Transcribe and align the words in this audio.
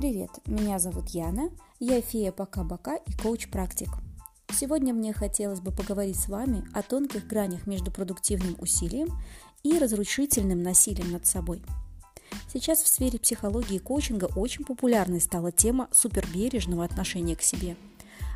Привет, 0.00 0.30
меня 0.46 0.78
зовут 0.78 1.10
Яна, 1.10 1.50
я 1.78 2.00
фея 2.00 2.32
Пока-Бока 2.32 2.96
и 2.96 3.12
коуч-практик. 3.12 3.90
Сегодня 4.50 4.94
мне 4.94 5.12
хотелось 5.12 5.60
бы 5.60 5.72
поговорить 5.72 6.18
с 6.18 6.26
вами 6.26 6.64
о 6.72 6.80
тонких 6.80 7.26
гранях 7.26 7.66
между 7.66 7.90
продуктивным 7.90 8.56
усилием 8.60 9.08
и 9.62 9.78
разрушительным 9.78 10.62
насилием 10.62 11.12
над 11.12 11.26
собой. 11.26 11.62
Сейчас 12.50 12.80
в 12.80 12.88
сфере 12.88 13.18
психологии 13.18 13.74
и 13.74 13.78
коучинга 13.78 14.30
очень 14.36 14.64
популярной 14.64 15.20
стала 15.20 15.52
тема 15.52 15.86
супербережного 15.92 16.82
отношения 16.82 17.36
к 17.36 17.42
себе. 17.42 17.76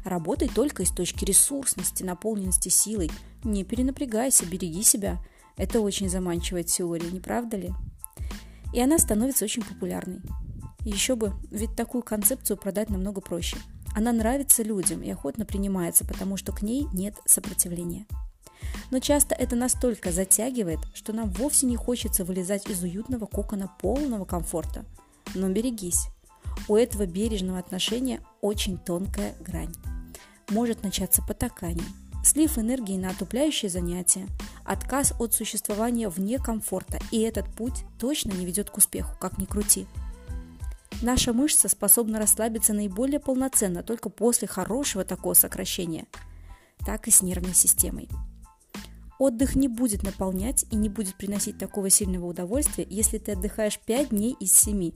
Работай 0.05 0.48
только 0.48 0.83
из 0.83 0.91
точки 0.91 1.24
ресурсности, 1.24 2.02
наполненности 2.02 2.69
силой. 2.69 3.10
Не 3.42 3.65
перенапрягайся, 3.65 4.45
береги 4.45 4.83
себя. 4.83 5.16
Это 5.56 5.80
очень 5.80 6.10
заманчивая 6.10 6.62
теория, 6.62 7.10
не 7.10 7.20
правда 7.20 7.56
ли? 7.56 7.73
И 8.74 8.83
она 8.83 8.98
становится 8.98 9.46
очень 9.46 9.65
популярной. 9.65 10.20
Еще 10.84 11.16
бы, 11.16 11.33
ведь 11.51 11.74
такую 11.74 12.02
концепцию 12.02 12.56
продать 12.56 12.91
намного 12.91 13.20
проще. 13.20 13.56
Она 13.95 14.12
нравится 14.12 14.62
людям 14.62 15.02
и 15.02 15.11
охотно 15.11 15.45
принимается, 15.45 16.05
потому 16.05 16.37
что 16.37 16.52
к 16.52 16.62
ней 16.62 16.87
нет 16.92 17.15
сопротивления. 17.25 18.06
Но 18.91 18.98
часто 18.98 19.34
это 19.34 19.56
настолько 19.56 20.12
затягивает, 20.12 20.80
что 20.95 21.12
нам 21.12 21.30
вовсе 21.30 21.66
не 21.66 21.77
хочется 21.77 22.25
вылезать 22.25 22.69
из 22.69 22.83
уютного 22.83 23.27
кокона 23.27 23.70
полного 23.80 24.25
комфорта. 24.25 24.84
Но 25.34 25.48
берегись. 25.48 26.09
У 26.69 26.77
этого 26.77 27.06
бережного 27.06 27.59
отношения 27.59 28.20
очень 28.41 28.78
тонкая 28.78 29.34
грань. 29.41 29.75
Может 30.51 30.83
начаться 30.83 31.23
потакание, 31.23 31.87
слив 32.25 32.59
энергии 32.59 32.97
на 32.97 33.11
отупляющие 33.11 33.70
занятия, 33.70 34.27
отказ 34.64 35.12
от 35.19 35.33
существования 35.34 36.09
вне 36.09 36.39
комфорта, 36.39 36.98
и 37.11 37.20
этот 37.20 37.47
путь 37.55 37.84
точно 37.98 38.33
не 38.33 38.45
ведет 38.45 38.70
к 38.70 38.77
успеху, 38.77 39.17
как 39.19 39.39
ни 39.39 39.45
крути. 39.45 39.86
Наша 41.05 41.34
мышца 41.34 41.69
способна 41.69 42.19
расслабиться 42.19 42.72
наиболее 42.72 43.20
полноценно 43.20 43.83
только 43.83 44.08
после 44.08 44.48
хорошего 44.48 45.05
такого 45.05 45.34
сокращения, 45.34 46.06
так 46.78 47.08
и 47.08 47.11
с 47.11 47.20
нервной 47.20 47.52
системой. 47.52 48.08
Отдых 49.19 49.55
не 49.55 49.69
будет 49.69 50.02
наполнять 50.02 50.64
и 50.70 50.77
не 50.77 50.88
будет 50.88 51.16
приносить 51.16 51.58
такого 51.58 51.91
сильного 51.91 52.24
удовольствия, 52.24 52.86
если 52.88 53.19
ты 53.19 53.33
отдыхаешь 53.33 53.78
5 53.80 54.08
дней 54.08 54.34
из 54.41 54.55
7. 54.55 54.92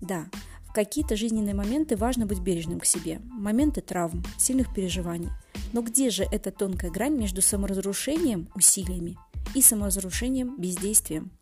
Да, 0.00 0.24
в 0.62 0.72
какие-то 0.72 1.14
жизненные 1.14 1.54
моменты 1.54 1.94
важно 1.94 2.24
быть 2.24 2.40
бережным 2.40 2.80
к 2.80 2.86
себе, 2.86 3.20
моменты 3.24 3.82
травм, 3.82 4.24
сильных 4.38 4.74
переживаний. 4.74 5.28
Но 5.74 5.82
где 5.82 6.08
же 6.08 6.24
эта 6.32 6.52
тонкая 6.52 6.90
грань 6.90 7.18
между 7.18 7.42
саморазрушением 7.42 8.48
усилиями 8.54 9.18
и 9.54 9.60
саморазрушением 9.60 10.58
бездействием? 10.58 11.32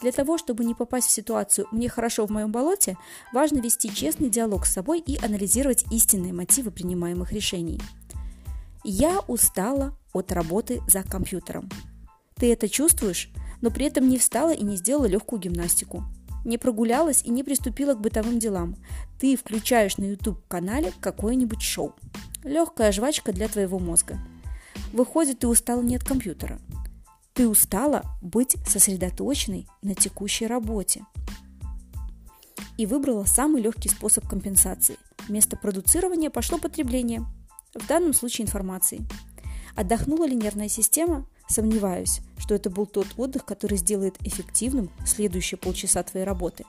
Для 0.00 0.12
того, 0.12 0.38
чтобы 0.38 0.64
не 0.64 0.74
попасть 0.74 1.08
в 1.08 1.12
ситуацию 1.12 1.66
«мне 1.72 1.88
хорошо 1.88 2.26
в 2.26 2.30
моем 2.30 2.50
болоте», 2.50 2.96
важно 3.32 3.58
вести 3.58 3.92
честный 3.94 4.30
диалог 4.30 4.64
с 4.64 4.72
собой 4.72 5.00
и 5.00 5.22
анализировать 5.22 5.84
истинные 5.90 6.32
мотивы 6.32 6.70
принимаемых 6.70 7.32
решений. 7.32 7.80
Я 8.82 9.20
устала 9.28 9.94
от 10.14 10.32
работы 10.32 10.80
за 10.88 11.02
компьютером. 11.02 11.68
Ты 12.36 12.50
это 12.50 12.68
чувствуешь, 12.68 13.30
но 13.60 13.70
при 13.70 13.86
этом 13.86 14.08
не 14.08 14.16
встала 14.16 14.54
и 14.54 14.64
не 14.64 14.76
сделала 14.76 15.04
легкую 15.04 15.40
гимнастику. 15.40 16.02
Не 16.46 16.56
прогулялась 16.56 17.22
и 17.22 17.30
не 17.30 17.44
приступила 17.44 17.92
к 17.92 18.00
бытовым 18.00 18.38
делам. 18.38 18.76
Ты 19.20 19.36
включаешь 19.36 19.98
на 19.98 20.04
YouTube-канале 20.04 20.94
какое-нибудь 21.00 21.60
шоу. 21.60 21.94
Легкая 22.42 22.90
жвачка 22.92 23.34
для 23.34 23.48
твоего 23.48 23.78
мозга. 23.78 24.18
Выходит, 24.94 25.40
ты 25.40 25.48
устала 25.48 25.82
не 25.82 25.96
от 25.96 26.04
компьютера– 26.04 26.58
ты 27.40 27.48
устала 27.48 28.02
быть 28.20 28.58
сосредоточенной 28.66 29.66
на 29.80 29.94
текущей 29.94 30.46
работе 30.46 31.06
и 32.76 32.84
выбрала 32.84 33.24
самый 33.24 33.62
легкий 33.62 33.88
способ 33.88 34.28
компенсации. 34.28 34.98
Вместо 35.26 35.56
продуцирования 35.56 36.28
пошло 36.28 36.58
потребление, 36.58 37.24
в 37.72 37.86
данном 37.86 38.12
случае 38.12 38.44
информации. 38.44 39.00
Отдохнула 39.74 40.26
ли 40.26 40.36
нервная 40.36 40.68
система? 40.68 41.26
Сомневаюсь, 41.48 42.20
что 42.36 42.54
это 42.54 42.68
был 42.68 42.84
тот 42.84 43.06
отдых, 43.16 43.46
который 43.46 43.78
сделает 43.78 44.16
эффективным 44.20 44.90
следующие 45.06 45.56
полчаса 45.56 46.02
твоей 46.02 46.26
работы. 46.26 46.66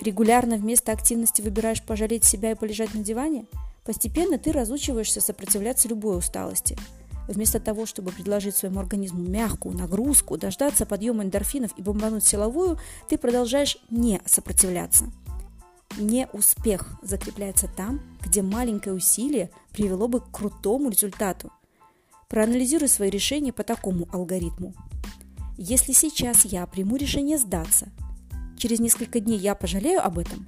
Регулярно 0.00 0.54
вместо 0.54 0.92
активности 0.92 1.42
выбираешь 1.42 1.82
пожалеть 1.82 2.22
себя 2.22 2.52
и 2.52 2.54
полежать 2.54 2.94
на 2.94 3.02
диване? 3.02 3.46
Постепенно 3.84 4.38
ты 4.38 4.52
разучиваешься 4.52 5.20
сопротивляться 5.20 5.88
любой 5.88 6.16
усталости– 6.16 6.78
Вместо 7.28 7.60
того, 7.60 7.86
чтобы 7.86 8.10
предложить 8.10 8.56
своему 8.56 8.80
организму 8.80 9.22
мягкую 9.22 9.76
нагрузку, 9.76 10.36
дождаться 10.36 10.86
подъема 10.86 11.22
эндорфинов 11.22 11.70
и 11.76 11.82
бомбануть 11.82 12.24
силовую, 12.24 12.78
ты 13.08 13.16
продолжаешь 13.16 13.78
не 13.90 14.20
сопротивляться. 14.26 15.06
Не 15.98 16.26
успех 16.32 16.98
закрепляется 17.02 17.68
там, 17.68 18.00
где 18.22 18.42
маленькое 18.42 18.96
усилие 18.96 19.50
привело 19.72 20.08
бы 20.08 20.20
к 20.20 20.30
крутому 20.30 20.90
результату. 20.90 21.52
Проанализируй 22.28 22.88
свои 22.88 23.10
решения 23.10 23.52
по 23.52 23.62
такому 23.62 24.08
алгоритму. 24.10 24.74
Если 25.58 25.92
сейчас 25.92 26.44
я 26.44 26.66
приму 26.66 26.96
решение 26.96 27.38
сдаться, 27.38 27.88
через 28.56 28.80
несколько 28.80 29.20
дней 29.20 29.38
я 29.38 29.54
пожалею 29.54 30.04
об 30.04 30.18
этом? 30.18 30.46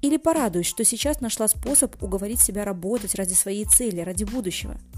Или 0.00 0.16
порадуюсь, 0.16 0.66
что 0.66 0.84
сейчас 0.84 1.20
нашла 1.20 1.46
способ 1.46 2.02
уговорить 2.02 2.40
себя 2.40 2.64
работать 2.64 3.14
ради 3.14 3.34
своей 3.34 3.66
цели, 3.66 4.00
ради 4.00 4.24
будущего– 4.24 4.80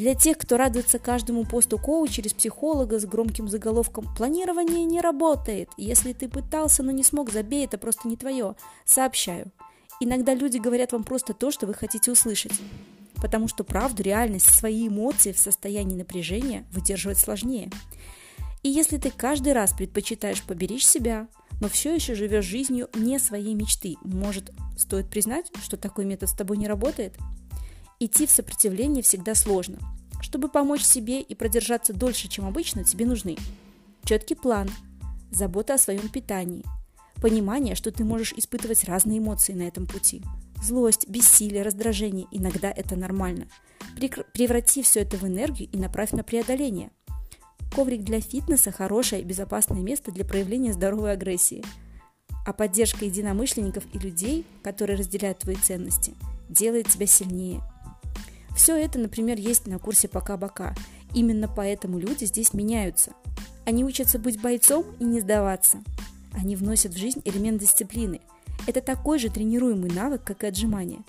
для 0.00 0.14
тех, 0.14 0.38
кто 0.38 0.56
радуется 0.56 0.98
каждому 0.98 1.44
посту 1.44 1.78
коуча 1.78 2.14
через 2.14 2.32
психолога 2.32 2.98
с 2.98 3.04
громким 3.04 3.48
заголовком 3.48 4.06
«Планирование 4.16 4.86
не 4.86 4.98
работает. 4.98 5.68
Если 5.76 6.14
ты 6.14 6.26
пытался, 6.26 6.82
но 6.82 6.90
не 6.90 7.02
смог, 7.02 7.30
забей, 7.30 7.66
это 7.66 7.76
просто 7.76 8.08
не 8.08 8.16
твое». 8.16 8.54
Сообщаю. 8.86 9.52
Иногда 10.00 10.32
люди 10.32 10.56
говорят 10.56 10.92
вам 10.92 11.04
просто 11.04 11.34
то, 11.34 11.50
что 11.50 11.66
вы 11.66 11.74
хотите 11.74 12.10
услышать. 12.10 12.54
Потому 13.16 13.46
что 13.46 13.62
правду, 13.62 14.02
реальность, 14.02 14.48
свои 14.48 14.88
эмоции 14.88 15.32
в 15.32 15.38
состоянии 15.38 15.96
напряжения 15.96 16.64
выдерживать 16.72 17.18
сложнее. 17.18 17.70
И 18.62 18.70
если 18.70 18.96
ты 18.96 19.10
каждый 19.10 19.52
раз 19.52 19.74
предпочитаешь 19.74 20.42
поберечь 20.42 20.86
себя, 20.86 21.28
но 21.60 21.68
все 21.68 21.94
еще 21.94 22.14
живешь 22.14 22.46
жизнью 22.46 22.88
не 22.94 23.18
своей 23.18 23.52
мечты, 23.52 23.96
может, 24.02 24.50
стоит 24.78 25.10
признать, 25.10 25.52
что 25.62 25.76
такой 25.76 26.06
метод 26.06 26.30
с 26.30 26.34
тобой 26.34 26.56
не 26.56 26.68
работает– 26.68 27.18
Идти 28.02 28.26
в 28.26 28.30
сопротивление 28.30 29.02
всегда 29.02 29.34
сложно. 29.34 29.78
Чтобы 30.22 30.48
помочь 30.48 30.82
себе 30.82 31.20
и 31.20 31.34
продержаться 31.34 31.92
дольше, 31.92 32.28
чем 32.28 32.46
обычно, 32.46 32.82
тебе 32.82 33.04
нужны 33.04 33.36
четкий 34.04 34.34
план, 34.34 34.70
забота 35.30 35.74
о 35.74 35.78
своем 35.78 36.08
питании, 36.08 36.64
понимание, 37.20 37.74
что 37.74 37.92
ты 37.92 38.04
можешь 38.04 38.32
испытывать 38.32 38.84
разные 38.84 39.18
эмоции 39.18 39.52
на 39.52 39.64
этом 39.64 39.86
пути. 39.86 40.22
Злость, 40.62 41.10
бессилие, 41.10 41.62
раздражение– 41.62 42.26
иногда 42.30 42.70
это 42.70 42.96
нормально. 42.96 43.48
Преврати 44.32 44.82
все 44.82 45.00
это 45.00 45.18
в 45.18 45.24
энергию 45.24 45.68
и 45.70 45.76
направь 45.76 46.12
на 46.12 46.24
преодоление. 46.24 46.92
Коврик 47.74 48.02
для 48.02 48.22
фитнеса– 48.22 48.70
хорошее 48.72 49.20
и 49.20 49.26
безопасное 49.26 49.82
место 49.82 50.10
для 50.10 50.24
проявления 50.24 50.72
здоровой 50.72 51.12
агрессии. 51.12 51.62
А 52.46 52.54
поддержка 52.54 53.04
единомышленников 53.04 53.84
и 53.92 53.98
людей, 53.98 54.46
которые 54.62 54.98
разделяют 54.98 55.40
твои 55.40 55.56
ценности, 55.56 56.14
делает 56.48 56.88
тебя 56.88 57.06
сильнее– 57.06 57.60
все 58.60 58.76
это, 58.76 58.98
например, 58.98 59.38
есть 59.38 59.66
на 59.66 59.78
курсе 59.78 60.06
«Пока-бока». 60.06 60.74
Именно 61.14 61.48
поэтому 61.48 61.98
люди 61.98 62.26
здесь 62.26 62.52
меняются. 62.52 63.12
Они 63.64 63.86
учатся 63.86 64.18
быть 64.18 64.38
бойцом 64.38 64.84
и 64.98 65.04
не 65.04 65.20
сдаваться. 65.20 65.82
Они 66.34 66.56
вносят 66.56 66.92
в 66.92 66.98
жизнь 66.98 67.22
элемент 67.24 67.58
дисциплины. 67.58 68.20
Это 68.66 68.82
такой 68.82 69.18
же 69.18 69.30
тренируемый 69.30 69.90
навык, 69.90 70.22
как 70.22 70.44
и 70.44 70.46
отжимание. 70.46 71.00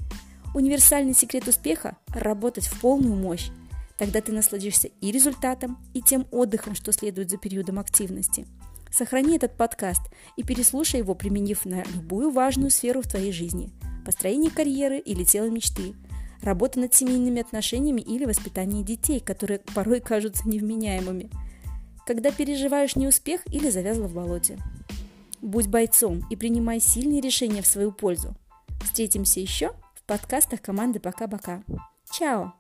Универсальный 0.56 1.14
секрет 1.14 1.46
успеха– 1.46 1.98
работать 2.08 2.68
в 2.68 2.80
полную 2.80 3.16
мощь. 3.18 3.50
Тогда 3.98 4.22
ты 4.22 4.32
насладишься 4.32 4.88
и 5.02 5.12
результатом, 5.12 5.78
и 5.94 6.02
тем 6.02 6.28
отдыхом, 6.32 6.74
что 6.74 6.94
следует 6.94 7.30
за 7.30 7.36
периодом 7.36 7.80
активности. 7.80 8.48
Сохрани 8.90 9.36
этот 9.36 9.58
подкаст 9.58 10.04
и 10.38 10.44
переслушай 10.44 11.02
его, 11.02 11.16
применив 11.16 11.66
на 11.66 11.84
любую 11.96 12.32
важную 12.32 12.72
сферу 12.72 13.02
в 13.02 13.10
твоей 13.10 13.34
жизни– 13.34 13.72
построение 14.06 14.52
карьеры 14.52 15.00
или 15.00 15.26
тело 15.26 15.50
мечты– 15.50 15.96
работа 16.44 16.80
над 16.80 16.94
семейными 16.94 17.42
отношениями 17.42 18.02
или 18.02 18.26
воспитание 18.26 18.84
детей, 18.84 19.20
которые 19.20 19.60
порой 19.74 20.00
кажутся 20.00 20.48
невменяемыми, 20.48 21.30
когда 22.06 22.32
переживаешь 22.32 22.96
неуспех 22.96 23.42
или 23.48 23.70
завязла 23.70 24.08
в 24.08 24.14
болоте. 24.14 24.58
Будь 25.42 25.68
бойцом 25.68 26.24
и 26.30 26.36
принимай 26.36 26.80
сильные 26.80 27.22
решения 27.22 27.62
в 27.62 27.68
свою 27.68 27.92
пользу. 27.92 28.36
Встретимся 28.84 29.40
еще 29.40 29.72
в 29.96 30.04
подкастах 30.04 30.62
команды 30.62 31.00
«Пока-пока». 31.00 31.64
Чао! 32.12 32.54